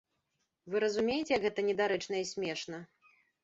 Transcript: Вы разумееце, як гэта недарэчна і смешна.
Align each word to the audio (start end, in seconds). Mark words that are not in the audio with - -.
Вы 0.73 0.81
разумееце, 0.83 1.29
як 1.35 1.45
гэта 1.47 1.67
недарэчна 1.69 2.15
і 2.25 2.29
смешна. 2.33 2.85